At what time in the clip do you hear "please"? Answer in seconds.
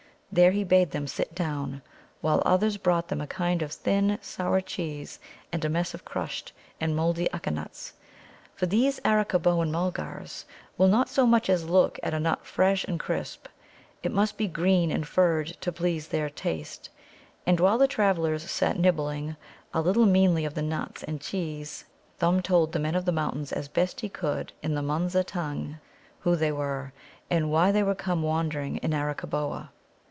15.69-16.07